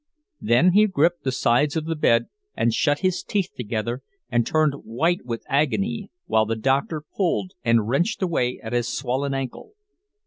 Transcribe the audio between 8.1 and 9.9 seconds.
away at his swollen ankle.